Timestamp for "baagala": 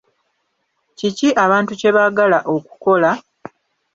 1.95-2.39